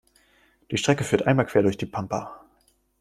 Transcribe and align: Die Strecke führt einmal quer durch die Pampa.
Die 0.71 0.79
Strecke 0.79 1.03
führt 1.03 1.27
einmal 1.27 1.45
quer 1.45 1.61
durch 1.61 1.77
die 1.77 1.85
Pampa. 1.85 2.43